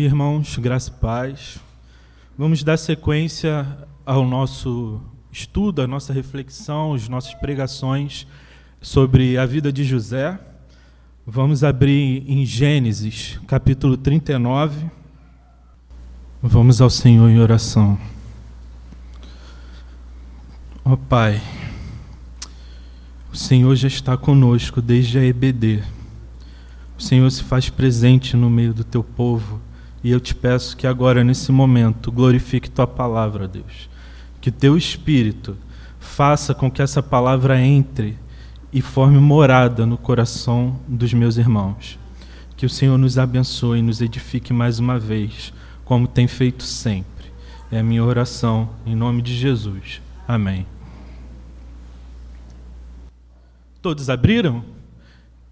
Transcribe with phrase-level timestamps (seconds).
[0.00, 1.58] Irmãos, graça e paz.
[2.38, 3.66] Vamos dar sequência
[4.06, 5.00] ao nosso
[5.32, 8.24] estudo, à nossa reflexão, às nossas pregações
[8.80, 10.38] sobre a vida de José.
[11.26, 14.88] Vamos abrir em Gênesis, capítulo 39.
[16.40, 17.98] Vamos ao Senhor em oração.
[20.84, 21.42] Ó oh, Pai,
[23.32, 25.82] o Senhor já está conosco desde a EBD.
[26.96, 29.66] O Senhor se faz presente no meio do teu povo
[30.08, 33.90] e eu te peço que agora, nesse momento, glorifique tua palavra, Deus.
[34.40, 35.54] Que teu espírito
[36.00, 38.16] faça com que essa palavra entre
[38.72, 41.98] e forme morada no coração dos meus irmãos.
[42.56, 45.52] Que o Senhor nos abençoe e nos edifique mais uma vez,
[45.84, 47.30] como tem feito sempre.
[47.70, 50.00] É a minha oração, em nome de Jesus.
[50.26, 50.66] Amém.
[53.82, 54.64] Todos abriram?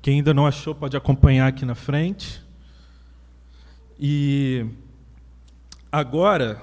[0.00, 2.45] Quem ainda não achou pode acompanhar aqui na frente.
[3.98, 4.66] E
[5.90, 6.60] agora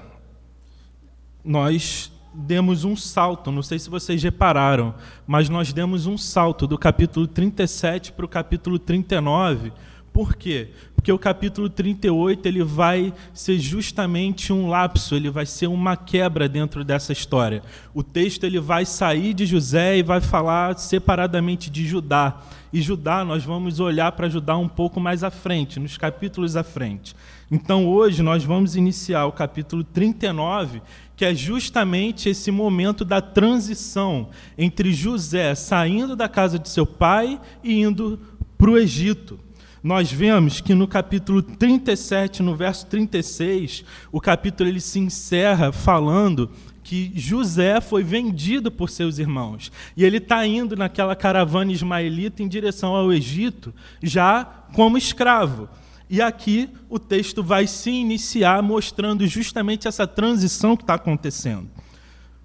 [1.44, 4.94] nós demos um salto, não sei se vocês repararam,
[5.26, 9.72] mas nós demos um salto do capítulo 37 para o capítulo 39.
[10.14, 10.68] Por quê?
[10.94, 16.48] Porque o capítulo 38 ele vai ser justamente um lapso, ele vai ser uma quebra
[16.48, 17.64] dentro dessa história.
[17.92, 22.40] O texto ele vai sair de José e vai falar separadamente de Judá.
[22.72, 26.62] E Judá, nós vamos olhar para Judá um pouco mais à frente, nos capítulos à
[26.62, 27.16] frente.
[27.50, 30.80] Então hoje nós vamos iniciar o capítulo 39,
[31.16, 37.40] que é justamente esse momento da transição entre José saindo da casa de seu pai
[37.64, 38.20] e indo
[38.56, 39.43] para o Egito.
[39.84, 46.50] Nós vemos que no capítulo 37, no verso 36, o capítulo ele se encerra falando
[46.82, 49.70] que José foi vendido por seus irmãos.
[49.94, 55.68] E ele está indo naquela caravana ismaelita em direção ao Egito, já como escravo.
[56.08, 61.68] E aqui o texto vai se iniciar mostrando justamente essa transição que está acontecendo.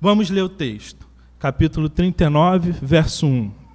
[0.02, 1.08] Vamos ler o texto.
[1.40, 3.69] Capítulo 39, verso 1.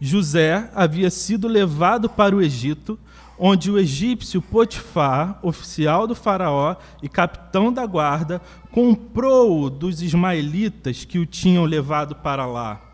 [0.00, 2.98] José havia sido levado para o Egito
[3.38, 8.42] onde o egípcio Potifar, oficial do faraó e capitão da guarda,
[8.72, 12.84] comprou dos ismaelitas que o tinham levado para lá.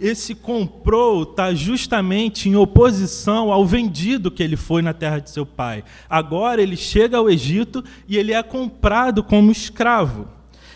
[0.00, 5.46] Esse comprou está justamente em oposição ao vendido que ele foi na terra de seu
[5.46, 5.84] pai.
[6.10, 10.26] Agora ele chega ao Egito e ele é comprado como escravo.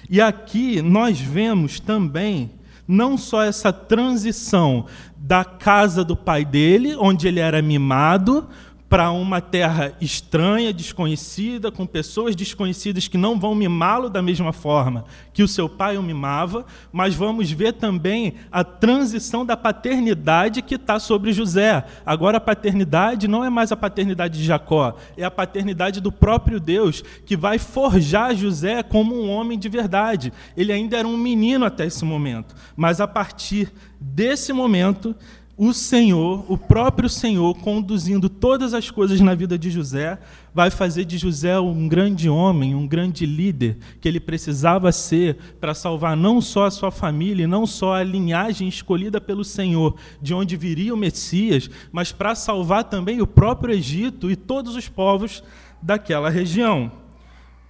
[0.09, 2.53] E aqui nós vemos também
[2.87, 4.87] não só essa transição
[5.26, 8.47] da casa do pai dele, onde ele era mimado,
[8.89, 15.05] para uma terra estranha, desconhecida, com pessoas desconhecidas que não vão mimá-lo da mesma forma
[15.33, 20.77] que o seu pai o mimava, mas vamos ver também a transição da paternidade que
[20.77, 21.85] está sobre José.
[22.07, 26.61] Agora a paternidade não é mais a paternidade de Jacó, é a paternidade do próprio
[26.61, 30.33] Deus que vai forjar José como um homem de verdade.
[30.57, 35.15] Ele ainda era um menino até esse momento, mas a partir desse momento
[35.59, 40.19] o Senhor, o próprio Senhor, conduzindo todas as coisas na vida de José,
[40.53, 45.72] vai fazer de José um grande homem, um grande líder que ele precisava ser para
[45.72, 50.59] salvar não só a sua família, não só a linhagem escolhida pelo Senhor, de onde
[50.59, 55.43] viria o Messias, mas para salvar também o próprio Egito e todos os povos
[55.81, 56.93] daquela região.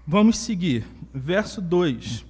[0.05, 0.85] Vamos seguir.
[1.15, 2.25] Verso 2.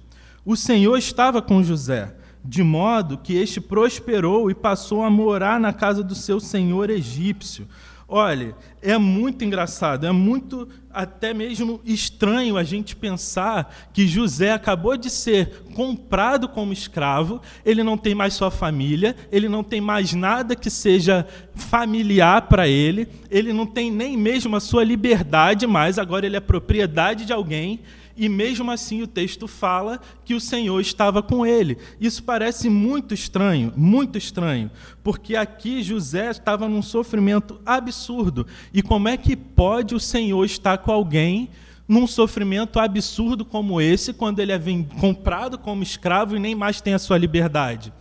[0.45, 2.16] O Senhor estava com José
[2.47, 7.67] de modo que este prosperou e passou a morar na casa do seu senhor egípcio.
[8.07, 14.95] Olha, é muito engraçado, é muito até mesmo estranho a gente pensar que José acabou
[14.95, 20.13] de ser comprado como escravo, ele não tem mais sua família, ele não tem mais
[20.13, 25.99] nada que seja familiar para ele, ele não tem nem mesmo a sua liberdade mais,
[25.99, 27.81] agora ele é propriedade de alguém
[28.17, 31.77] e mesmo assim o texto fala que o Senhor estava com ele.
[32.01, 34.71] Isso parece muito estranho, muito estranho,
[35.03, 38.47] porque aqui José estava num sofrimento absurdo.
[38.73, 41.49] E como é que pode o Senhor estar com alguém
[41.87, 44.59] num sofrimento absurdo como esse, quando ele é
[44.99, 47.93] comprado como escravo e nem mais tem a sua liberdade?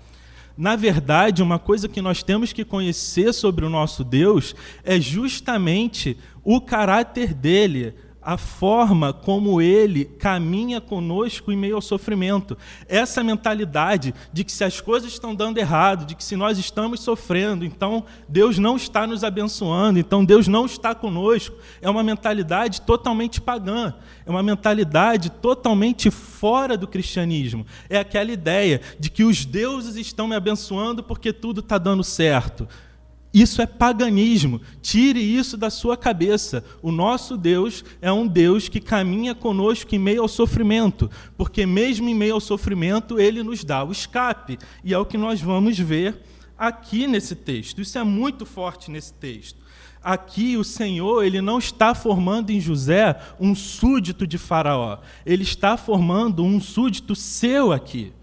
[0.57, 6.17] Na verdade, uma coisa que nós temos que conhecer sobre o nosso Deus é justamente
[6.43, 7.95] o caráter dele,
[8.27, 12.59] a forma como ele caminha conosco em meio ao sofrimento.
[12.89, 16.99] Essa mentalidade de que se as coisas estão dando errado, de que se nós estamos
[16.99, 22.81] sofrendo, então Deus não está nos abençoando, então Deus não está conosco, é uma mentalidade
[22.81, 23.95] totalmente pagã,
[24.27, 27.65] é uma mentalidade totalmente fora do cristianismo.
[27.89, 32.67] É aquela ideia de que os deuses estão me abençoando porque tudo está dando certo.
[33.37, 34.63] Isso é paganismo.
[34.81, 36.65] Tire isso da sua cabeça.
[36.81, 42.09] O nosso Deus é um Deus que caminha conosco em meio ao sofrimento, porque mesmo
[42.09, 44.57] em meio ao sofrimento, ele nos dá o escape.
[44.83, 46.19] E é o que nós vamos ver
[46.57, 47.83] aqui nesse texto.
[47.83, 49.63] Isso é muito forte nesse texto.
[50.03, 55.01] Aqui o Senhor, ele não está formando em José um súdito de Faraó.
[55.27, 58.15] Ele está formando um súdito seu aqui.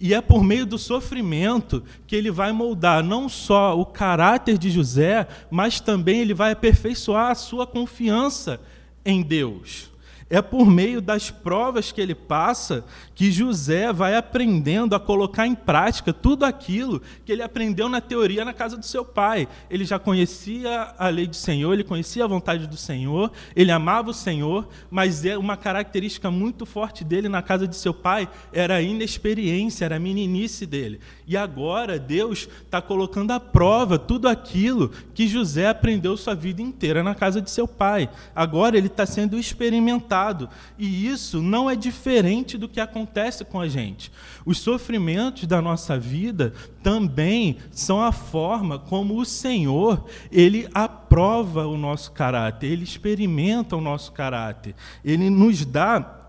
[0.00, 4.70] E é por meio do sofrimento que ele vai moldar não só o caráter de
[4.70, 8.58] José, mas também ele vai aperfeiçoar a sua confiança
[9.04, 9.90] em Deus.
[10.30, 12.84] É por meio das provas que ele passa
[13.16, 18.44] que José vai aprendendo a colocar em prática tudo aquilo que ele aprendeu na teoria
[18.44, 19.48] na casa do seu pai.
[19.68, 24.10] Ele já conhecia a lei do Senhor, ele conhecia a vontade do Senhor, ele amava
[24.10, 28.76] o Senhor, mas é uma característica muito forte dele na casa de seu pai era
[28.76, 31.00] a inexperiência, era a meninice dele.
[31.30, 37.04] E agora Deus está colocando à prova tudo aquilo que José aprendeu sua vida inteira
[37.04, 38.10] na casa de seu pai.
[38.34, 43.68] Agora ele está sendo experimentado e isso não é diferente do que acontece com a
[43.68, 44.10] gente.
[44.44, 51.76] Os sofrimentos da nossa vida também são a forma como o Senhor, ele aprova o
[51.76, 54.74] nosso caráter, ele experimenta o nosso caráter.
[55.04, 56.19] Ele nos dá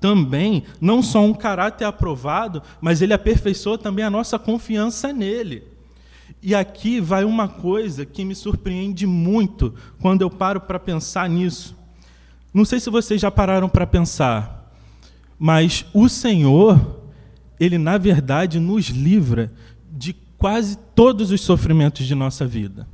[0.00, 5.64] também não só um caráter aprovado, mas ele aperfeiçoa também a nossa confiança nele.
[6.42, 11.76] E aqui vai uma coisa que me surpreende muito quando eu paro para pensar nisso.
[12.52, 14.72] Não sei se vocês já pararam para pensar,
[15.38, 17.02] mas o Senhor,
[17.58, 19.52] ele na verdade nos livra
[19.92, 22.88] de quase todos os sofrimentos de nossa vida.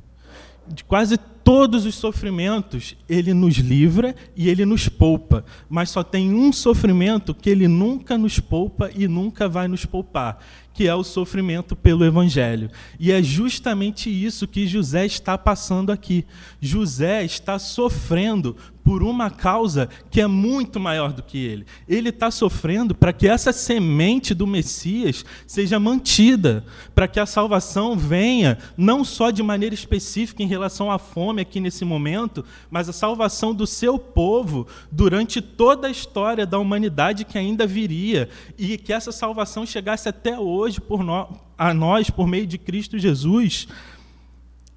[0.67, 6.33] De quase todos os sofrimentos, ele nos livra e ele nos poupa, mas só tem
[6.33, 10.39] um sofrimento que ele nunca nos poupa e nunca vai nos poupar,
[10.73, 12.69] que é o sofrimento pelo Evangelho.
[12.99, 16.25] E é justamente isso que José está passando aqui.
[16.59, 18.53] José está sofrendo
[18.87, 21.65] por uma causa que é muito maior do que ele.
[21.89, 26.63] Ele está sofrendo para que essa semente do Messias seja mantida,
[26.95, 31.59] para que a salvação venha, não só de maneira específica em relação à fome aqui
[31.59, 37.37] nesse momento, mas a salvação do seu povo durante toda a história da humanidade que
[37.37, 42.47] ainda viria, e que essa salvação chegasse até hoje por no, a nós por meio
[42.47, 43.67] de Cristo Jesus,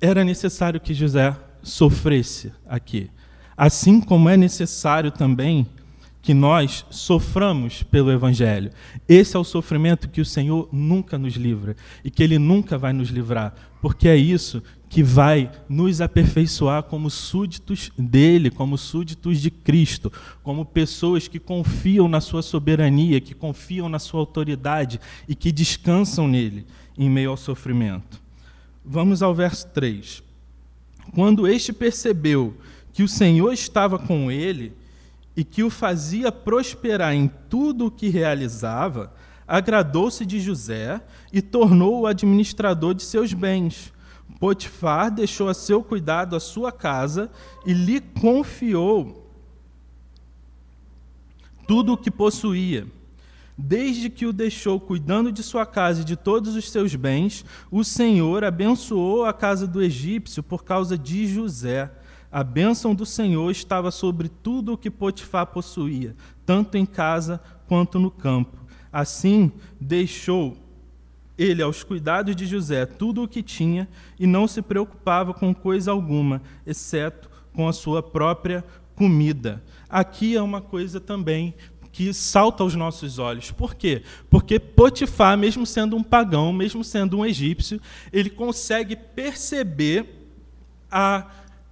[0.01, 3.09] era necessário que José sofresse aqui.
[3.61, 5.67] Assim como é necessário também
[6.23, 8.71] que nós soframos pelo Evangelho.
[9.07, 12.95] Esse é o sofrimento que o Senhor nunca nos livra e que Ele nunca vai
[12.95, 19.51] nos livrar, porque é isso que vai nos aperfeiçoar como súditos dele, como súditos de
[19.51, 20.11] Cristo,
[20.43, 24.99] como pessoas que confiam na sua soberania, que confiam na sua autoridade
[25.29, 26.65] e que descansam nele
[26.97, 28.23] em meio ao sofrimento.
[28.83, 30.23] Vamos ao verso 3.
[31.13, 32.57] Quando este percebeu
[32.93, 34.73] que o Senhor estava com ele
[35.37, 39.13] e que o fazia prosperar em tudo o que realizava,
[39.47, 41.01] agradou-se de José
[41.33, 43.93] e tornou-o administrador de seus bens
[44.41, 47.31] Potifar deixou a seu cuidado a sua casa
[47.67, 49.31] e lhe confiou
[51.67, 52.87] tudo o que possuía.
[53.57, 57.85] Desde que o deixou cuidando de sua casa e de todos os seus bens, o
[57.85, 61.91] Senhor abençoou a casa do egípcio por causa de José.
[62.31, 66.15] A bênção do Senhor estava sobre tudo o que Potifar possuía,
[66.47, 68.57] tanto em casa quanto no campo.
[68.93, 70.57] Assim, deixou
[71.37, 75.91] ele aos cuidados de José tudo o que tinha e não se preocupava com coisa
[75.91, 79.63] alguma, exceto com a sua própria comida.
[79.89, 81.55] Aqui é uma coisa também
[81.91, 83.51] que salta aos nossos olhos.
[83.51, 84.03] Por quê?
[84.29, 87.81] Porque Potifar, mesmo sendo um pagão, mesmo sendo um egípcio,
[88.13, 90.07] ele consegue perceber
[90.91, 91.27] a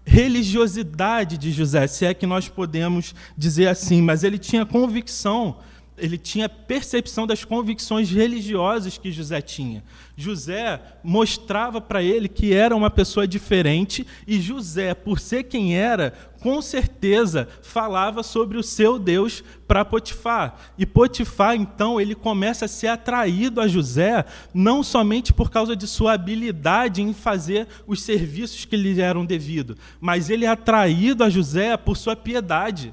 [0.08, 5.58] religiosidade de José, se é que nós podemos dizer assim, mas ele tinha convicção
[5.98, 9.82] ele tinha percepção das convicções religiosas que José tinha.
[10.16, 16.12] José mostrava para ele que era uma pessoa diferente e José, por ser quem era,
[16.40, 20.56] com certeza falava sobre o seu Deus para Potifar.
[20.76, 24.24] E Potifar, então, ele começa a ser atraído a José,
[24.54, 29.76] não somente por causa de sua habilidade em fazer os serviços que lhe eram devidos,
[30.00, 32.92] mas ele é atraído a José por sua piedade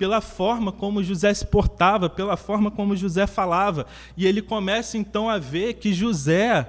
[0.00, 3.84] pela forma como José se portava, pela forma como José falava.
[4.16, 6.66] E ele começa então a ver que José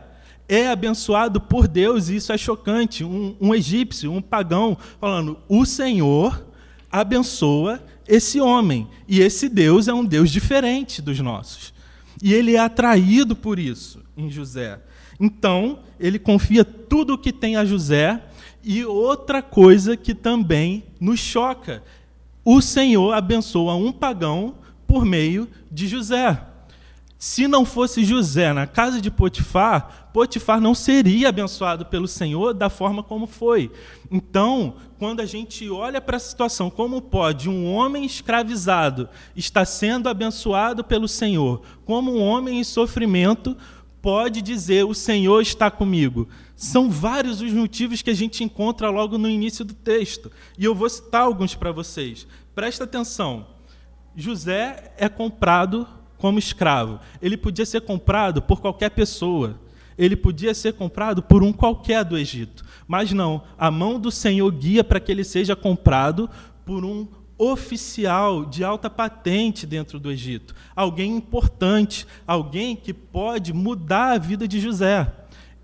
[0.50, 3.05] é abençoado por Deus, e isso é chocante.
[3.05, 6.45] Um, um egípcio, um pagão, falando: o Senhor
[6.91, 11.73] abençoa esse homem, e esse Deus é um Deus diferente dos nossos.
[12.21, 14.77] E ele é atraído por isso em José.
[15.17, 18.21] Então, ele confia tudo o que tem a José.
[18.61, 21.81] E outra coisa que também nos choca:
[22.43, 24.55] o Senhor abençoa um pagão
[24.88, 26.48] por meio de José.
[27.21, 32.67] Se não fosse José na casa de Potifar, Potifar não seria abençoado pelo Senhor da
[32.67, 33.71] forma como foi.
[34.10, 40.10] Então, quando a gente olha para a situação, como pode um homem escravizado estar sendo
[40.10, 41.62] abençoado pelo Senhor?
[41.86, 43.55] Como um homem em sofrimento
[44.01, 46.27] pode dizer: O Senhor está comigo?
[46.55, 50.31] São vários os motivos que a gente encontra logo no início do texto.
[50.58, 52.27] E eu vou citar alguns para vocês.
[52.53, 53.48] Presta atenção.
[54.15, 57.00] José é comprado como escravo.
[57.22, 59.60] Ele podia ser comprado por qualquer pessoa.
[59.98, 62.63] Ele podia ser comprado por um qualquer do Egito.
[62.88, 66.29] Mas não, a mão do Senhor guia para que ele seja comprado
[66.65, 67.08] por um
[67.41, 70.53] oficial de alta patente dentro do Egito.
[70.75, 75.12] Alguém importante, alguém que pode mudar a vida de José.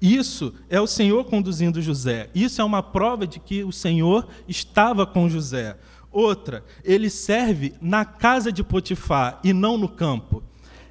[0.02, 2.32] Isso é o Senhor conduzindo José.
[2.34, 5.78] Isso é uma prova de que o Senhor estava com José.
[6.12, 10.42] Outra, ele serve na casa de Potifar e não no campo.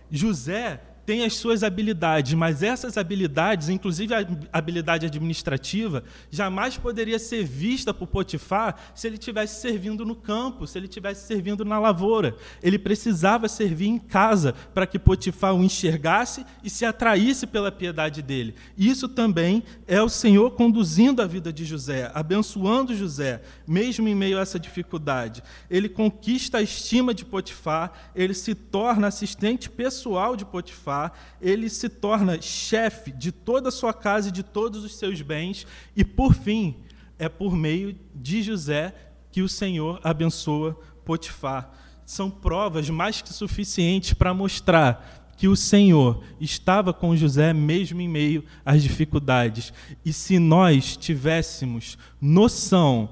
[0.09, 7.45] José tem as suas habilidades, mas essas habilidades, inclusive a habilidade administrativa, jamais poderia ser
[7.45, 12.37] vista por Potifar se ele estivesse servindo no campo, se ele estivesse servindo na lavoura.
[12.61, 18.21] Ele precisava servir em casa para que Potifar o enxergasse e se atraísse pela piedade
[18.21, 18.57] dele.
[18.77, 24.39] Isso também é o Senhor conduzindo a vida de José, abençoando José, mesmo em meio
[24.39, 25.41] a essa dificuldade.
[25.71, 30.96] Ele conquista a estima de Potifar, ele se torna assistente pessoal de Potifar
[31.41, 35.67] ele se torna chefe de toda a sua casa e de todos os seus bens,
[35.95, 36.77] e por fim,
[37.19, 38.95] é por meio de José
[39.31, 41.71] que o Senhor abençoa Potifar.
[42.05, 48.09] São provas mais que suficientes para mostrar que o Senhor estava com José mesmo em
[48.09, 49.73] meio às dificuldades.
[50.05, 53.11] E se nós tivéssemos noção,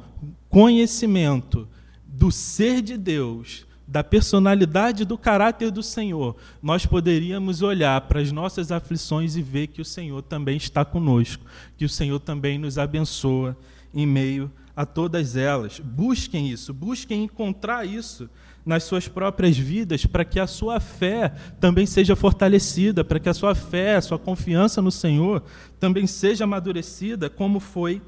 [0.49, 1.69] conhecimento
[2.07, 8.33] do ser de Deus, da personalidade do caráter do Senhor, nós poderíamos olhar para as
[8.33, 11.45] nossas aflições e ver que o Senhor também está conosco,
[11.77, 13.57] que o Senhor também nos abençoa
[13.93, 15.79] em meio a todas elas.
[15.79, 18.29] Busquem isso, busquem encontrar isso
[18.65, 23.35] nas suas próprias vidas, para que a sua fé também seja fortalecida, para que a
[23.35, 25.43] sua fé, a sua confiança no Senhor
[25.79, 28.01] também seja amadurecida, como foi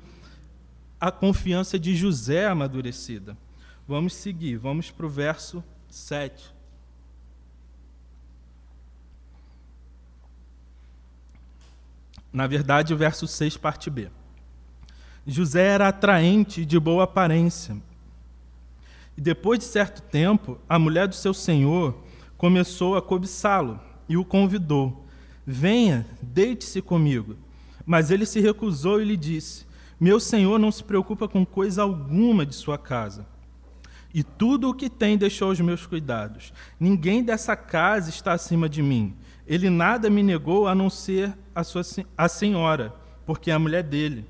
[0.98, 3.36] a confiança de José amadurecida.
[3.88, 6.52] Vamos seguir, vamos para o verso 7.
[12.32, 14.10] Na verdade, o verso 6, parte B.
[15.24, 17.76] José era atraente e de boa aparência.
[19.16, 21.96] E depois de certo tempo, a mulher do seu senhor
[22.36, 23.78] começou a cobiçá-lo
[24.08, 25.06] e o convidou:
[25.46, 27.36] Venha, deite-se comigo.
[27.86, 29.64] Mas ele se recusou e lhe disse:
[29.98, 33.35] Meu senhor não se preocupa com coisa alguma de sua casa
[34.12, 36.52] e tudo o que tem deixou os meus cuidados.
[36.78, 39.14] Ninguém dessa casa está acima de mim.
[39.46, 41.82] Ele nada me negou a não ser a, sua,
[42.16, 42.94] a senhora,
[43.24, 44.24] porque é a mulher dele.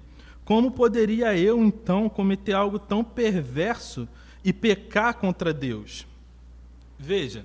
[0.45, 4.09] Como poderia eu, então, cometer algo tão perverso
[4.45, 6.07] e pecar contra Deus?
[6.99, 7.45] Veja,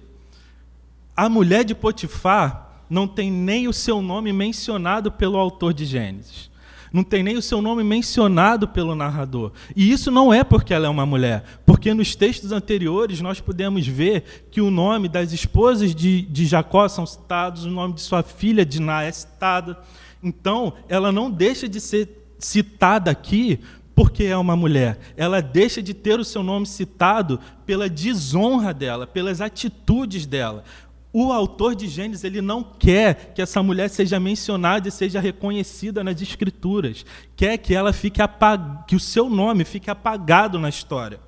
[1.15, 6.50] a mulher de Potifar não tem nem o seu nome mencionado pelo autor de Gênesis
[6.91, 9.51] não tem nem o seu nome mencionado pelo narrador.
[9.75, 13.87] E isso não é porque ela é uma mulher, porque nos textos anteriores nós podemos
[13.87, 18.23] ver que o nome das esposas de, de Jacó são citados, o nome de sua
[18.23, 19.75] filha Diná é citado.
[20.21, 23.59] Então, ela não deixa de ser citada aqui
[23.95, 24.99] porque é uma mulher.
[25.15, 30.63] Ela deixa de ter o seu nome citado pela desonra dela, pelas atitudes dela.
[31.13, 36.03] O autor de Gênesis ele não quer que essa mulher seja mencionada e seja reconhecida
[36.03, 37.05] nas escrituras.
[37.35, 38.85] Quer que ela fique apag...
[38.87, 41.19] que o seu nome fique apagado na história.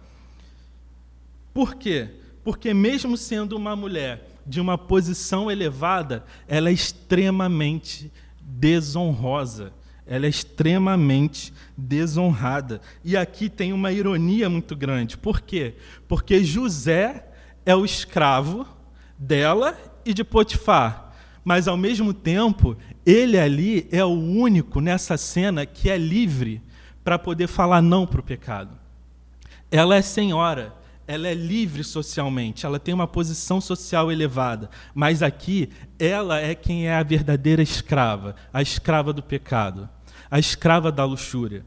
[1.54, 2.10] Por quê?
[2.44, 8.10] Porque mesmo sendo uma mulher de uma posição elevada, ela é extremamente
[8.42, 9.74] desonrosa.
[10.08, 12.82] Ela é extremamente desonrada.
[13.04, 15.18] E aqui tem uma ironia muito grande.
[15.18, 15.76] Por quê?
[16.08, 17.26] Porque José
[17.66, 18.68] é o escravo
[19.24, 21.14] dela e de Potifar.
[21.44, 26.62] Mas, ao mesmo tempo, ele ali é o único nessa cena que é livre
[27.04, 28.78] para poder falar não para o pecado.
[29.70, 30.74] Ela é senhora,
[31.06, 36.88] ela é livre socialmente, ela tem uma posição social elevada, mas aqui ela é quem
[36.88, 39.90] é a verdadeira escrava, a escrava do pecado,
[40.32, 41.66] a escrava da luxúria.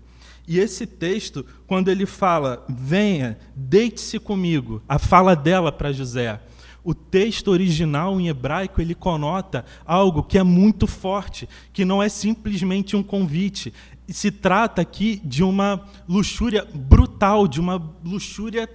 [0.49, 6.41] E esse texto, quando ele fala, venha, deite-se comigo, a fala dela para José,
[6.87, 12.09] o texto original em hebraico ele conota algo que é muito forte, que não é
[12.09, 13.75] simplesmente um convite.
[14.07, 18.71] Se trata aqui de uma luxúria brutal, de uma luxúria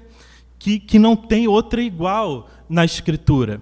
[0.60, 3.62] que, que não tem outra igual na Escritura.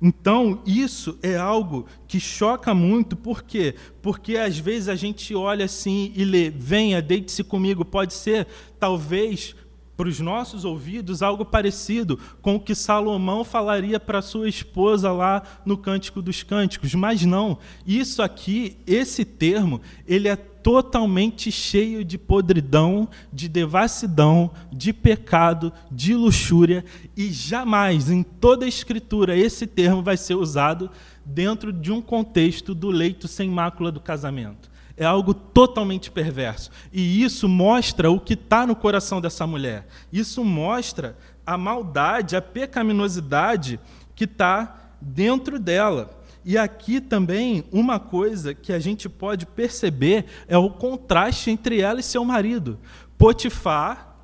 [0.00, 3.74] Então, isso é algo que choca muito, por quê?
[4.00, 8.46] Porque às vezes a gente olha assim e lê, venha, deite-se comigo, pode ser,
[8.78, 9.56] talvez,
[10.00, 15.42] para os nossos ouvidos, algo parecido com o que Salomão falaria para sua esposa lá
[15.62, 17.58] no Cântico dos Cânticos, mas não.
[17.86, 26.14] Isso aqui, esse termo, ele é totalmente cheio de podridão, de devassidão, de pecado, de
[26.14, 26.82] luxúria,
[27.14, 30.90] e jamais em toda a Escritura esse termo vai ser usado
[31.26, 34.69] dentro de um contexto do leito sem mácula do casamento.
[35.00, 36.70] É algo totalmente perverso.
[36.92, 39.86] E isso mostra o que está no coração dessa mulher.
[40.12, 41.16] Isso mostra
[41.46, 43.80] a maldade, a pecaminosidade
[44.14, 46.10] que está dentro dela.
[46.44, 52.00] E aqui também uma coisa que a gente pode perceber é o contraste entre ela
[52.00, 52.78] e seu marido.
[53.16, 54.18] Potifar,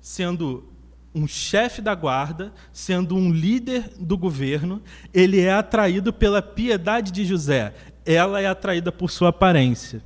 [0.00, 0.64] sendo
[1.14, 4.80] um chefe da guarda, sendo um líder do governo,
[5.12, 7.74] ele é atraído pela piedade de José.
[8.06, 10.02] Ela é atraída por sua aparência.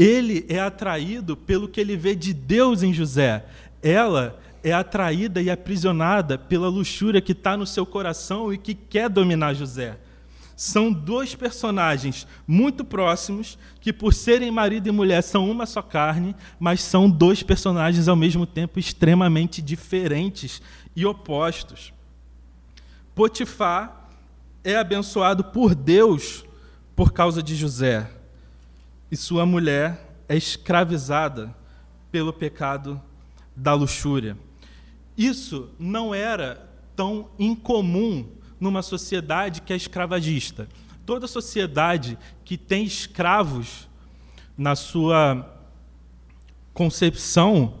[0.00, 3.44] Ele é atraído pelo que ele vê de Deus em José.
[3.82, 9.08] Ela é atraída e aprisionada pela luxúria que está no seu coração e que quer
[9.08, 9.98] dominar José
[10.60, 16.36] são dois personagens muito próximos, que por serem marido e mulher são uma só carne,
[16.58, 20.60] mas são dois personagens ao mesmo tempo extremamente diferentes
[20.94, 21.94] e opostos.
[23.14, 24.10] Potifar
[24.62, 26.44] é abençoado por Deus
[26.94, 28.10] por causa de José,
[29.10, 31.54] e sua mulher é escravizada
[32.10, 33.00] pelo pecado
[33.56, 34.36] da luxúria.
[35.16, 40.68] Isso não era tão incomum numa sociedade que é escravagista.
[41.04, 43.88] Toda sociedade que tem escravos
[44.56, 45.58] na sua
[46.72, 47.80] concepção,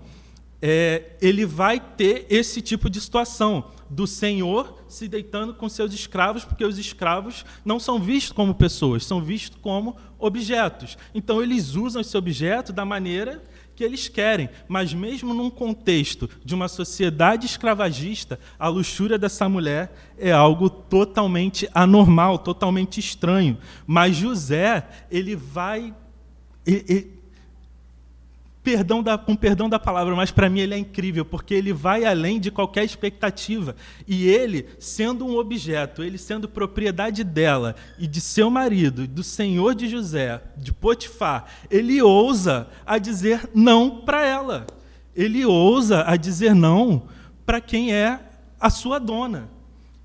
[0.60, 6.44] é, ele vai ter esse tipo de situação do senhor se deitando com seus escravos,
[6.44, 10.98] porque os escravos não são vistos como pessoas, são vistos como objetos.
[11.14, 13.42] Então eles usam esse objeto da maneira
[13.74, 20.12] que eles querem, mas mesmo num contexto de uma sociedade escravagista, a luxúria dessa mulher
[20.18, 23.56] é algo totalmente anormal, totalmente estranho.
[23.86, 25.94] Mas José, ele vai.
[26.66, 27.19] Ele,
[28.70, 32.04] perdão da, com perdão da palavra, mas para mim ele é incrível, porque ele vai
[32.04, 33.74] além de qualquer expectativa.
[34.06, 39.74] E ele, sendo um objeto, ele sendo propriedade dela e de seu marido, do senhor
[39.74, 44.66] de José, de Potifar, ele ousa a dizer não para ela.
[45.16, 47.02] Ele ousa a dizer não
[47.44, 48.20] para quem é
[48.60, 49.50] a sua dona.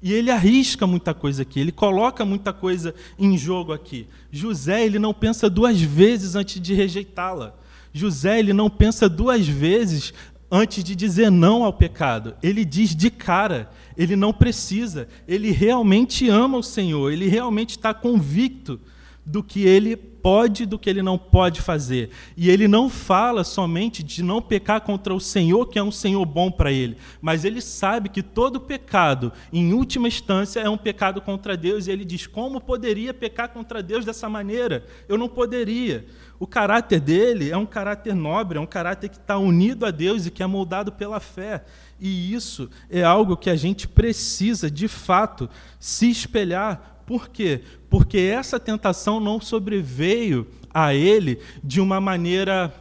[0.01, 4.07] E ele arrisca muita coisa aqui, ele coloca muita coisa em jogo aqui.
[4.31, 7.55] José, ele não pensa duas vezes antes de rejeitá-la.
[7.97, 10.13] José ele não pensa duas vezes
[10.51, 12.35] antes de dizer não ao pecado.
[12.43, 17.93] Ele diz de cara, ele não precisa, ele realmente ama o Senhor, ele realmente está
[17.93, 18.81] convicto
[19.25, 22.09] do que ele pode do que ele não pode fazer.
[22.35, 26.25] E ele não fala somente de não pecar contra o Senhor, que é um Senhor
[26.25, 31.21] bom para ele, mas ele sabe que todo pecado, em última instância, é um pecado
[31.21, 34.83] contra Deus, e ele diz: como poderia pecar contra Deus dessa maneira?
[35.07, 36.07] Eu não poderia.
[36.39, 40.25] O caráter dele é um caráter nobre, é um caráter que está unido a Deus
[40.25, 41.63] e que é moldado pela fé.
[41.99, 45.47] E isso é algo que a gente precisa, de fato,
[45.79, 46.94] se espelhar.
[47.05, 47.61] Por quê?
[47.89, 52.73] Porque essa tentação não sobreveio a ele de uma maneira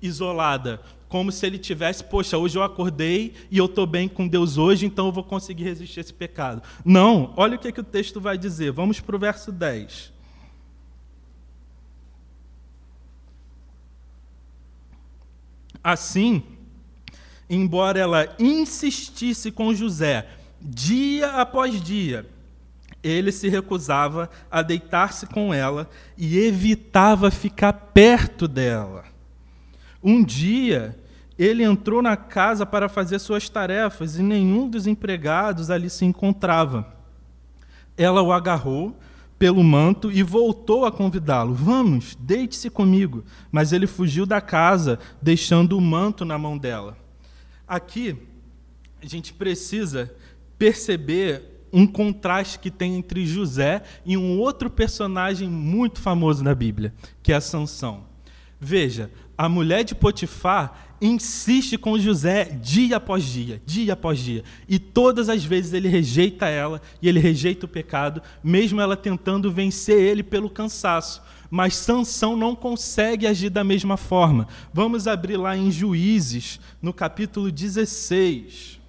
[0.00, 4.58] isolada, como se ele tivesse, poxa, hoje eu acordei e eu estou bem com Deus
[4.58, 6.62] hoje, então eu vou conseguir resistir a esse pecado.
[6.84, 8.72] Não, olha o que, que o texto vai dizer.
[8.72, 10.12] Vamos para o verso 10.
[15.82, 16.42] Assim,
[17.48, 20.26] embora ela insistisse com José
[20.60, 22.26] dia após dia,
[23.02, 29.04] ele se recusava a deitar-se com ela e evitava ficar perto dela.
[30.02, 30.98] Um dia,
[31.38, 36.94] ele entrou na casa para fazer suas tarefas e nenhum dos empregados ali se encontrava.
[37.96, 38.96] Ela o agarrou
[39.38, 43.24] pelo manto e voltou a convidá-lo: Vamos, deite-se comigo.
[43.50, 46.96] Mas ele fugiu da casa, deixando o manto na mão dela.
[47.66, 48.16] Aqui,
[49.02, 50.14] a gente precisa
[50.58, 56.94] perceber um contraste que tem entre José e um outro personagem muito famoso na Bíblia,
[57.22, 58.04] que é a Sansão.
[58.58, 64.42] Veja, a mulher de Potifar, insiste com José dia após dia, dia após dia.
[64.66, 69.52] E todas as vezes ele rejeita ela e ele rejeita o pecado, mesmo ela tentando
[69.52, 71.22] vencer ele pelo cansaço.
[71.50, 74.48] Mas Sansão não consegue agir da mesma forma.
[74.72, 78.85] Vamos abrir lá em Juízes, no capítulo 16.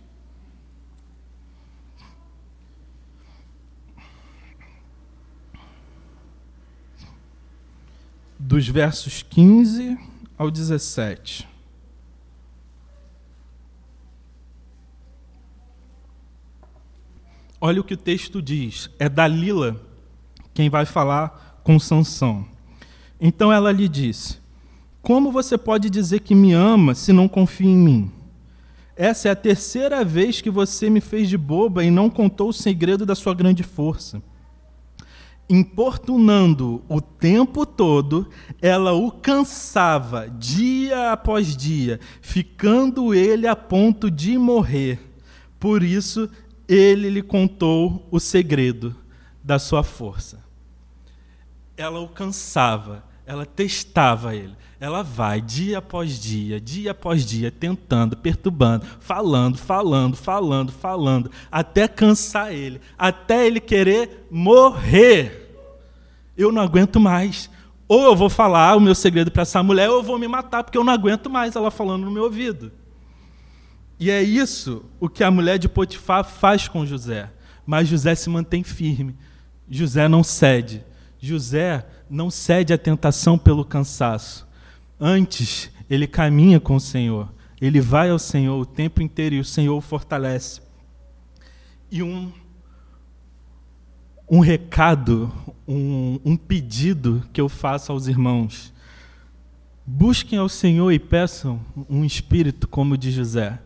[8.39, 9.97] Dos versos 15
[10.38, 11.47] ao 17.
[17.60, 18.89] Olha o que o texto diz.
[19.00, 19.82] É Dalila
[20.54, 22.45] quem vai falar com Sansão.
[23.19, 24.38] Então ela lhe disse:
[25.02, 28.12] Como você pode dizer que me ama se não confia em mim?
[28.95, 32.54] Essa é a terceira vez que você me fez de boba e não contou o
[32.54, 34.21] segredo da sua grande força.
[35.50, 38.30] Importunando o tempo todo,
[38.62, 45.00] ela o cansava dia após dia, ficando ele a ponto de morrer.
[45.58, 46.30] Por isso
[46.68, 48.94] ele lhe contou o segredo
[49.42, 50.44] da sua força.
[51.78, 54.56] Ela o cansava, ela testava ele.
[54.80, 61.88] Ela vai dia após dia, dia após dia, tentando, perturbando, falando, falando, falando, falando, até
[61.88, 65.54] cansar ele, até ele querer morrer.
[66.38, 67.50] Eu não aguento mais.
[67.88, 70.63] Ou eu vou falar o meu segredo para essa mulher, ou eu vou me matar,
[70.63, 72.72] porque eu não aguento mais ela falando no meu ouvido.
[74.00, 77.30] E é isso o que a mulher de Potifar faz com José.
[77.66, 79.16] Mas José se mantém firme.
[79.70, 80.86] José não cede.
[81.20, 84.48] José não cede à tentação pelo cansaço.
[85.00, 87.32] Antes, ele caminha com o Senhor.
[87.60, 90.62] Ele vai ao Senhor o tempo inteiro e o Senhor o fortalece.
[91.91, 92.32] E um,
[94.30, 95.32] um recado,
[95.67, 98.74] um, um pedido que eu faço aos irmãos.
[99.86, 103.60] Busquem ao Senhor e peçam um espírito como o de José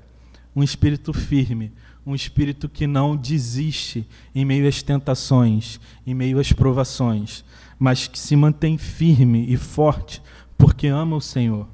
[0.56, 1.72] um espírito firme,
[2.06, 7.44] um espírito que não desiste em meio às tentações, em meio às provações,
[7.82, 10.22] mas que se mantém firme e forte
[10.56, 11.68] porque ama o Senhor,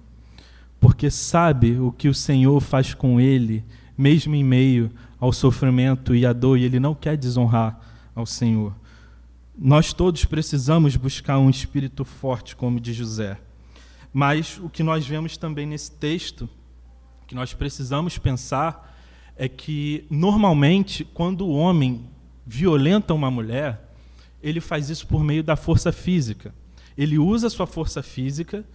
[0.79, 3.61] porque sabe o que o Senhor faz com ele,
[3.97, 4.89] mesmo em meio
[5.19, 8.73] ao sofrimento e à dor, e ele não quer desonrar ao Senhor.
[9.57, 13.37] Nós todos precisamos buscar um espírito forte como de José.
[14.13, 16.47] Mas o que nós vemos também nesse texto
[17.27, 18.97] que nós precisamos pensar
[19.35, 22.05] é que, normalmente, quando o homem
[22.45, 23.86] violenta uma mulher,
[24.41, 26.53] ele faz isso por meio da força física.
[26.97, 28.65] Ele usa sua força física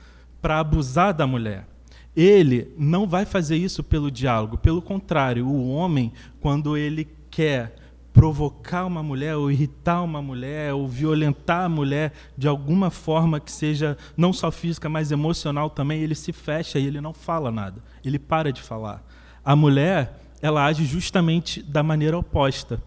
[0.40, 1.66] para abusar da mulher.
[2.14, 4.59] Ele não vai fazer isso pelo diálogo.
[4.59, 7.77] Pelo contrário, o homem, quando ele quer
[8.12, 13.51] provocar uma mulher, ou irritar uma mulher, ou violentar a mulher de alguma forma que
[13.51, 17.83] seja não só física, mas emocional também, ele se fecha e ele não fala nada.
[18.05, 19.03] Ele para de falar.
[19.42, 22.83] A mulher, ela age justamente da maneira oposta.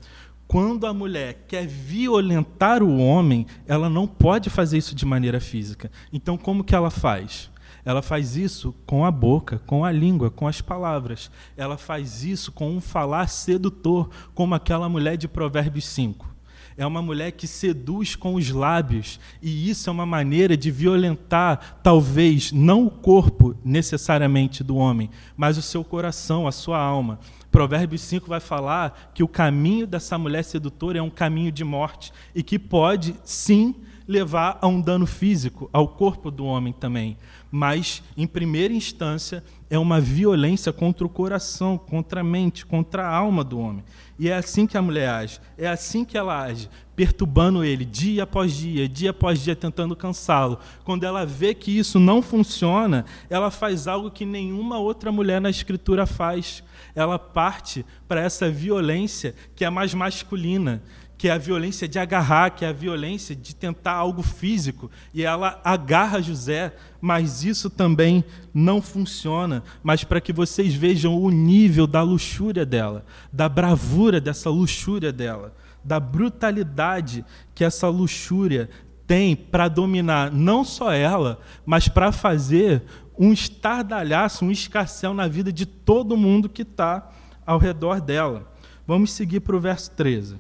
[0.48, 5.92] Quando a mulher quer violentar o homem, ela não pode fazer isso de maneira física.
[6.14, 7.50] Então, como que ela faz?
[7.84, 11.30] Ela faz isso com a boca, com a língua, com as palavras.
[11.56, 16.36] Ela faz isso com um falar sedutor, como aquela mulher de Provérbios 5.
[16.78, 21.80] É uma mulher que seduz com os lábios, e isso é uma maneira de violentar,
[21.82, 27.18] talvez, não o corpo necessariamente do homem, mas o seu coração, a sua alma.
[27.56, 32.12] Provérbios 5 vai falar que o caminho dessa mulher sedutora é um caminho de morte
[32.36, 33.74] e que pode, sim,
[34.06, 37.16] levar a um dano físico ao corpo do homem também
[37.56, 43.16] mas, em primeira instância, é uma violência contra o coração, contra a mente, contra a
[43.16, 43.82] alma do homem.
[44.18, 48.24] E é assim que a mulher age, é assim que ela age, perturbando ele dia
[48.24, 50.58] após dia, dia após dia, tentando cansá-lo.
[50.86, 55.50] Quando ela vê que isso não funciona, ela faz algo que nenhuma outra mulher na
[55.50, 56.64] Escritura faz.
[56.96, 60.82] Ela parte para essa violência que é mais masculina,
[61.18, 65.24] que é a violência de agarrar, que é a violência de tentar algo físico, e
[65.24, 68.24] ela agarra José, mas isso também
[68.54, 69.64] não funciona.
[69.82, 75.54] Mas para que vocês vejam o nível da luxúria dela, da bravura dessa luxúria dela,
[75.84, 78.70] da brutalidade que essa luxúria
[79.08, 82.84] tem para dominar não só ela, mas para fazer
[83.18, 87.12] um estardalhaço, um escarcel na vida de todo mundo que está
[87.46, 88.52] ao redor dela.
[88.88, 90.36] Vamos seguir para o verso 13.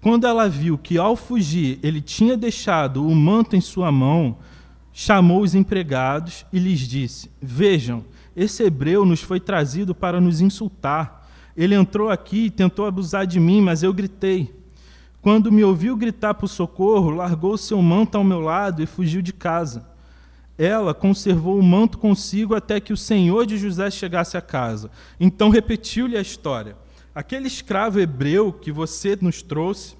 [0.00, 4.38] Quando ela viu que ao fugir ele tinha deixado o manto em sua mão,
[4.92, 8.04] chamou os empregados e lhes disse: Vejam,
[8.34, 11.25] esse hebreu nos foi trazido para nos insultar.
[11.56, 14.54] Ele entrou aqui e tentou abusar de mim, mas eu gritei.
[15.22, 19.32] Quando me ouviu gritar por socorro, largou seu manto ao meu lado e fugiu de
[19.32, 19.94] casa.
[20.58, 24.90] ela conservou o manto consigo até que o senhor de José chegasse a casa.
[25.20, 26.76] Então repetiu-lhe a história.
[27.14, 29.96] Aquele escravo hebreu que você nos trouxe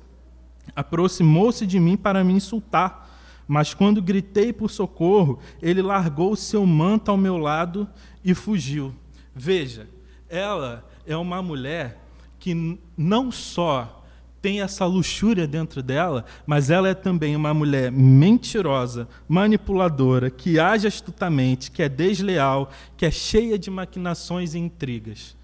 [0.74, 3.06] aproximou-se de mim para me insultar.
[3.46, 7.88] Mas quando gritei por socorro, ele largou seu manto ao meu lado
[8.24, 8.94] e fugiu.
[9.34, 9.88] Veja,
[10.28, 12.02] ela é uma mulher
[12.38, 14.04] que não só
[14.42, 20.86] tem essa luxúria dentro dela, mas ela é também uma mulher mentirosa, manipuladora, que age
[20.86, 25.36] astutamente, que é desleal, que é cheia de maquinações e intrigas.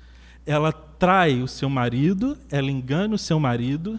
[0.46, 3.98] Ela trai o seu marido, ela engana o seu marido,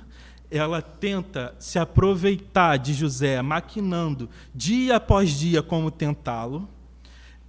[0.49, 6.69] ela tenta se aproveitar de José, maquinando dia após dia como tentá-lo.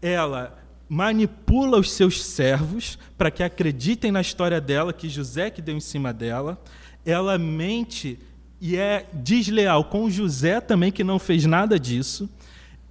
[0.00, 5.77] Ela manipula os seus servos para que acreditem na história dela, que José que deu
[5.77, 6.61] em cima dela.
[7.05, 8.18] Ela mente
[8.61, 12.29] e é desleal com José também, que não fez nada disso.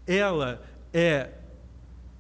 [0.06, 0.62] Ela
[0.94, 1.30] é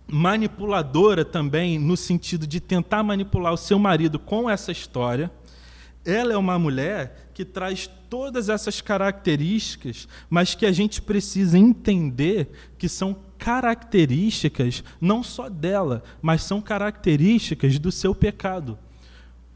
[0.07, 5.31] manipuladora também, no sentido de tentar manipular o seu marido com essa história.
[6.05, 12.49] Ela é uma mulher que traz todas essas características, mas que a gente precisa entender
[12.77, 18.79] que são características não só dela, mas são características do seu pecado.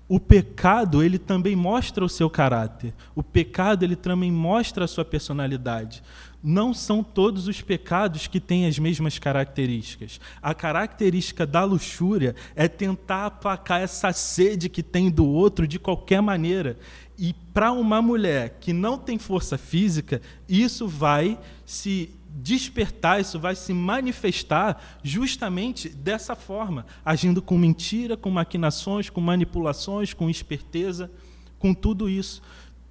[0.09, 2.93] O pecado, ele também mostra o seu caráter.
[3.15, 6.03] O pecado, ele também mostra a sua personalidade
[6.43, 10.19] não são todos os pecados que têm as mesmas características.
[10.41, 16.21] A característica da luxúria é tentar aplacar essa sede que tem do outro de qualquer
[16.21, 16.77] maneira.
[17.17, 23.55] E para uma mulher que não tem força física, isso vai se despertar, isso vai
[23.55, 31.11] se manifestar justamente dessa forma, agindo com mentira, com maquinações, com manipulações, com esperteza,
[31.57, 32.41] com tudo isso.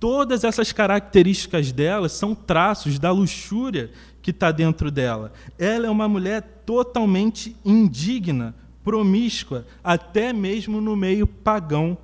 [0.00, 5.32] Todas essas características dela são traços da luxúria que está dentro dela.
[5.56, 11.96] Ela é uma mulher totalmente indigna, promíscua, até mesmo no meio pagão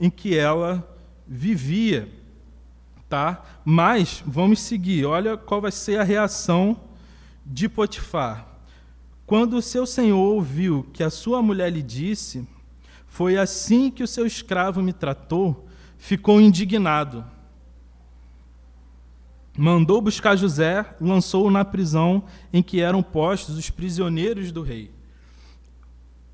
[0.00, 0.86] em que ela
[1.26, 2.08] vivia.
[3.10, 3.44] Tá?
[3.62, 5.04] Mas vamos seguir.
[5.04, 6.80] Olha qual vai ser a reação
[7.44, 8.46] de Potifar.
[9.26, 12.48] Quando o seu senhor ouviu que a sua mulher lhe disse:
[13.06, 15.68] Foi assim que o seu escravo me tratou
[16.00, 17.24] ficou indignado.
[19.56, 24.90] Mandou buscar José, lançou-o na prisão em que eram postos os prisioneiros do rei.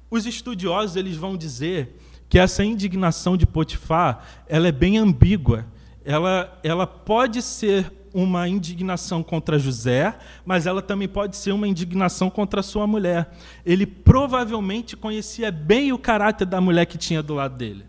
[0.09, 5.67] Os estudiosos eles vão dizer que essa indignação de Potifar ela é bem ambígua.
[6.07, 12.31] Ela, ela pode ser uma indignação contra José, mas ela também pode ser uma indignação
[12.31, 13.37] contra sua mulher.
[13.64, 17.85] Ele provavelmente conhecia bem o caráter da mulher que tinha do lado dele.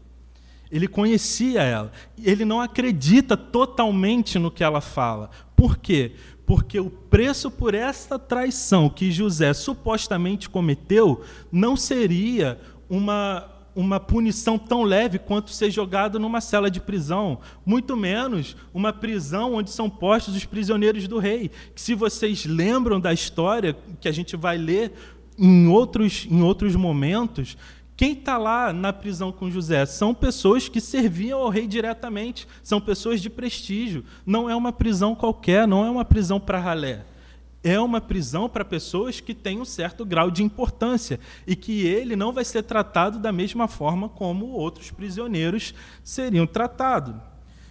[0.72, 1.92] Ele conhecia ela.
[2.22, 5.30] Ele não acredita totalmente no que ela fala.
[5.56, 6.14] Por quê?
[6.44, 14.58] Porque o preço por esta traição que José supostamente cometeu não seria uma, uma punição
[14.58, 19.88] tão leve quanto ser jogado numa cela de prisão, muito menos uma prisão onde são
[19.88, 21.52] postos os prisioneiros do rei.
[21.76, 24.94] Que se vocês lembram da história que a gente vai ler
[25.38, 27.56] em outros, em outros momentos,
[27.96, 32.82] quem está lá na prisão com José são pessoas que serviam ao rei diretamente, são
[32.82, 34.04] pessoas de prestígio.
[34.26, 37.06] Não é uma prisão qualquer, não é uma prisão para ralé.
[37.70, 42.16] É uma prisão para pessoas que têm um certo grau de importância e que ele
[42.16, 47.14] não vai ser tratado da mesma forma como outros prisioneiros seriam tratados.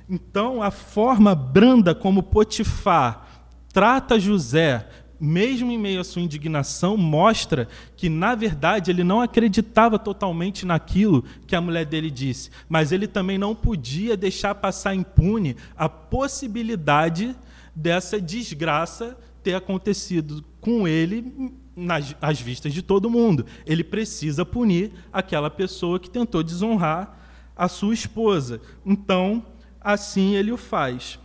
[0.07, 3.27] Então, a forma branda como Potifar
[3.73, 4.87] trata José
[5.19, 11.25] mesmo em meio à sua indignação, mostra que, na verdade, ele não acreditava totalmente naquilo
[11.47, 17.35] que a mulher dele disse, mas ele também não podia deixar passar impune a possibilidade
[17.75, 19.17] dessa desgraça
[19.51, 23.47] ter acontecido com ele nas às vistas de todo mundo.
[23.65, 27.19] Ele precisa punir aquela pessoa que tentou desonrar
[27.57, 28.61] a sua esposa.
[28.85, 29.45] Então,
[29.81, 31.19] assim ele o faz.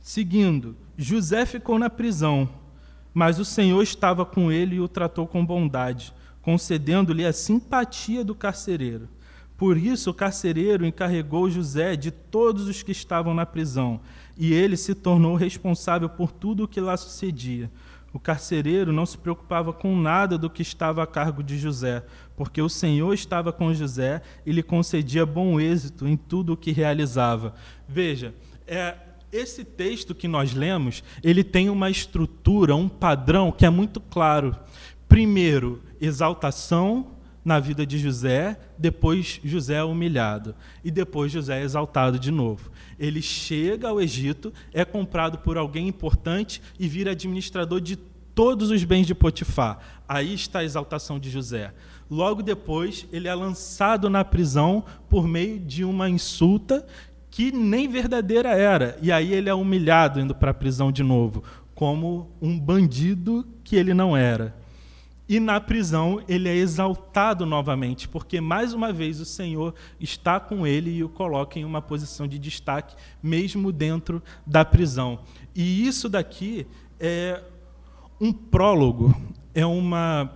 [0.00, 2.48] Seguindo, José ficou na prisão
[3.14, 8.34] mas o Senhor estava com ele e o tratou com bondade, concedendo-lhe a simpatia do
[8.34, 9.08] carcereiro.
[9.56, 14.00] Por isso, o carcereiro encarregou José de todos os que estavam na prisão,
[14.36, 17.70] e ele se tornou responsável por tudo o que lá sucedia.
[18.12, 22.04] O carcereiro não se preocupava com nada do que estava a cargo de José,
[22.36, 26.72] porque o Senhor estava com José e lhe concedia bom êxito em tudo o que
[26.72, 27.54] realizava.
[27.88, 28.34] Veja,
[28.66, 28.96] é,
[29.32, 34.54] esse texto que nós lemos, ele tem uma estrutura, um padrão que é muito claro.
[35.08, 37.11] Primeiro, exaltação
[37.44, 42.70] na vida de José, depois José é humilhado e depois José é exaltado de novo.
[42.98, 47.96] Ele chega ao Egito, é comprado por alguém importante e vira administrador de
[48.34, 49.78] todos os bens de Potifar.
[50.08, 51.72] Aí está a exaltação de José.
[52.10, 56.86] Logo depois, ele é lançado na prisão por meio de uma insulta
[57.30, 58.98] que nem verdadeira era.
[59.00, 61.42] E aí ele é humilhado indo para a prisão de novo,
[61.74, 64.54] como um bandido que ele não era.
[65.32, 70.66] E na prisão ele é exaltado novamente, porque mais uma vez o Senhor está com
[70.66, 75.20] ele e o coloca em uma posição de destaque, mesmo dentro da prisão.
[75.54, 76.66] E isso daqui
[77.00, 77.42] é
[78.20, 79.18] um prólogo,
[79.54, 80.30] é uma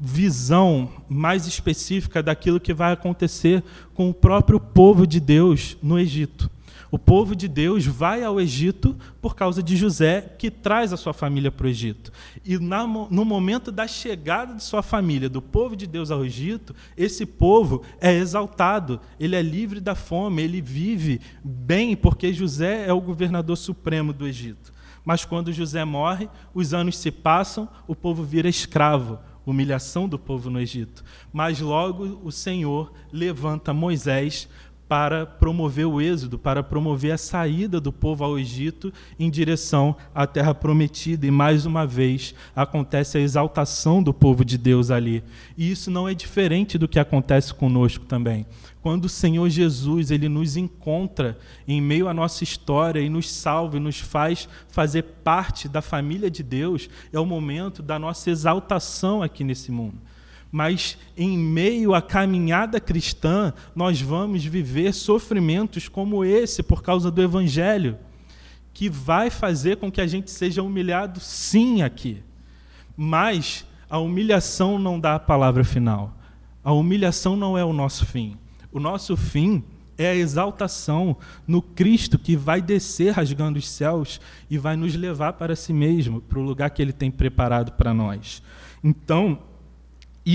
[0.00, 6.50] visão mais específica daquilo que vai acontecer com o próprio povo de Deus no Egito.
[6.90, 11.12] O povo de Deus vai ao Egito por causa de José, que traz a sua
[11.12, 12.12] família para o Egito.
[12.44, 17.24] E no momento da chegada de sua família, do povo de Deus ao Egito, esse
[17.24, 23.00] povo é exaltado, ele é livre da fome, ele vive bem, porque José é o
[23.00, 24.72] governador supremo do Egito.
[25.04, 30.50] Mas quando José morre, os anos se passam, o povo vira escravo humilhação do povo
[30.50, 31.04] no Egito.
[31.32, 34.48] Mas logo o Senhor levanta Moisés
[34.90, 40.26] para promover o êxodo, para promover a saída do povo ao Egito em direção à
[40.26, 41.24] terra prometida.
[41.24, 45.22] E mais uma vez acontece a exaltação do povo de Deus ali.
[45.56, 48.44] E isso não é diferente do que acontece conosco também.
[48.82, 53.76] Quando o Senhor Jesus ele nos encontra em meio à nossa história e nos salva
[53.76, 59.22] e nos faz fazer parte da família de Deus, é o momento da nossa exaltação
[59.22, 60.00] aqui nesse mundo
[60.50, 67.22] mas em meio à caminhada cristã, nós vamos viver sofrimentos como esse por causa do
[67.22, 67.98] Evangelho,
[68.72, 72.22] que vai fazer com que a gente seja humilhado, sim, aqui.
[72.96, 76.16] Mas a humilhação não dá a palavra final.
[76.62, 78.36] A humilhação não é o nosso fim.
[78.72, 79.64] O nosso fim
[79.96, 85.34] é a exaltação no Cristo que vai descer rasgando os céus e vai nos levar
[85.34, 88.42] para si mesmo, para o lugar que Ele tem preparado para nós.
[88.82, 89.38] Então,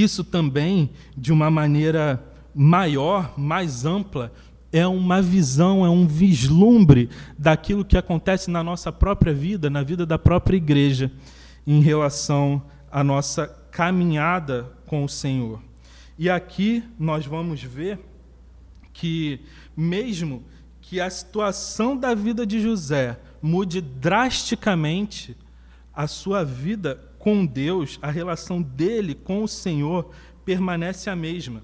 [0.02, 4.32] isso também, de uma maneira maior, mais ampla,
[4.72, 10.06] é uma visão, é um vislumbre daquilo que acontece na nossa própria vida, na vida
[10.06, 11.12] da própria igreja,
[11.66, 15.62] em relação à nossa caminhada com o Senhor.
[16.18, 18.00] E aqui nós vamos ver
[18.94, 19.40] que,
[19.76, 20.44] mesmo
[20.82, 25.36] que a situação da vida de José mude drasticamente,
[25.94, 30.12] a sua vida com Deus, a relação dele com o Senhor
[30.46, 31.64] permanece a mesma.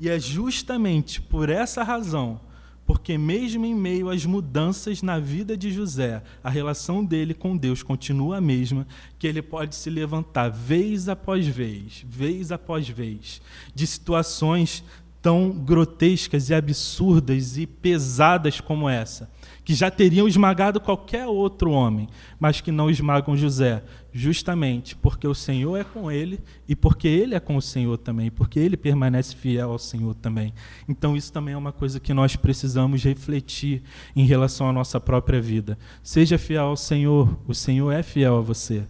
[0.00, 2.40] E é justamente por essa razão,
[2.84, 7.84] porque mesmo em meio às mudanças na vida de José, a relação dele com Deus
[7.84, 8.84] continua a mesma,
[9.16, 13.40] que ele pode se levantar vez após vez, vez após vez,
[13.72, 14.82] de situações
[15.26, 19.28] tão grotescas e absurdas e pesadas como essa,
[19.64, 22.08] que já teriam esmagado qualquer outro homem,
[22.38, 27.34] mas que não esmagam José, justamente porque o Senhor é com ele e porque ele
[27.34, 30.54] é com o Senhor também, porque ele permanece fiel ao Senhor também.
[30.88, 33.82] Então, isso também é uma coisa que nós precisamos refletir
[34.14, 35.76] em relação à nossa própria vida.
[36.04, 38.84] Seja fiel ao Senhor, o Senhor é fiel a você.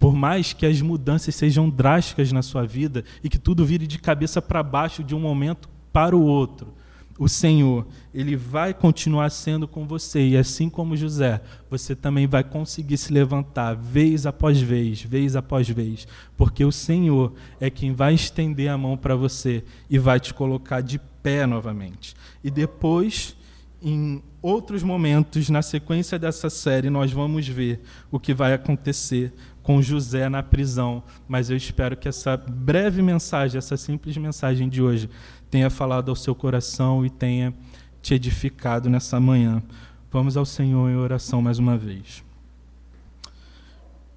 [0.00, 3.98] Por mais que as mudanças sejam drásticas na sua vida e que tudo vire de
[3.98, 6.74] cabeça para baixo de um momento para o outro,
[7.20, 10.26] o Senhor, ele vai continuar sendo com você.
[10.26, 15.68] E assim como José, você também vai conseguir se levantar vez após vez, vez após
[15.68, 20.32] vez, porque o Senhor é quem vai estender a mão para você e vai te
[20.32, 22.16] colocar de pé novamente.
[22.42, 23.36] E depois,
[23.82, 29.30] em outros momentos, na sequência dessa série, nós vamos ver o que vai acontecer
[29.70, 31.00] com José na prisão.
[31.28, 35.08] Mas eu espero que essa breve mensagem, essa simples mensagem de hoje,
[35.48, 37.54] tenha falado ao seu coração e tenha
[38.02, 39.62] te edificado nessa manhã.
[40.10, 42.24] Vamos ao Senhor em oração mais uma vez.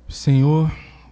[0.10, 0.72] Senhor,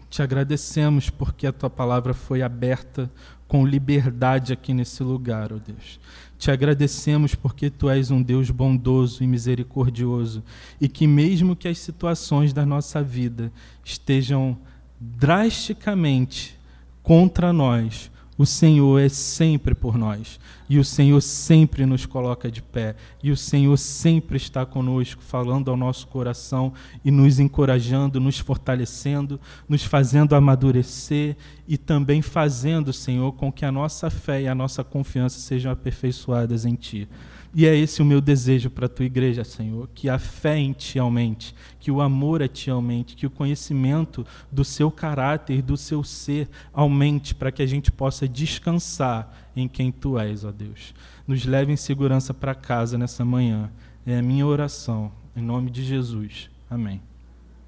[0.10, 3.12] te agradecemos porque a tua palavra foi aberta
[3.47, 5.99] com liberdade aqui nesse lugar, ó oh Deus.
[6.41, 10.43] Te agradecemos porque tu és um Deus bondoso e misericordioso
[10.82, 13.51] e que, mesmo que as situações da nossa vida
[13.86, 14.58] estejam
[14.99, 16.58] drasticamente
[17.04, 20.39] contra nós, o Senhor é sempre por nós.
[20.70, 22.96] E o Senhor sempre nos coloca de pé.
[23.22, 26.72] E o Senhor sempre está conosco, falando ao nosso coração
[27.04, 31.36] e nos encorajando, nos fortalecendo, nos fazendo amadurecer
[31.67, 36.65] e também fazendo, Senhor, com que a nossa fé e a nossa confiança sejam aperfeiçoadas
[36.65, 37.08] em Ti.
[37.54, 40.71] E é esse o meu desejo para a tua igreja, Senhor, que a fé em
[40.71, 45.75] ti aumente, que o amor a ti aumente, que o conhecimento do seu caráter, do
[45.75, 50.93] seu ser aumente, para que a gente possa descansar em quem tu és, ó Deus.
[51.27, 53.69] Nos leve em segurança para casa nessa manhã.
[54.06, 56.49] É a minha oração, em nome de Jesus.
[56.69, 57.11] Amém.